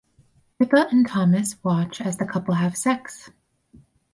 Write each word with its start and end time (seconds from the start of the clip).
Pippa 0.57 0.87
and 0.89 1.07
Thomas 1.07 1.63
watch 1.63 2.01
as 2.01 2.17
the 2.17 2.25
couple 2.25 2.55
have 2.55 2.75
sex. 2.75 3.29